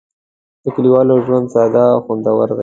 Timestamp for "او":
1.93-1.99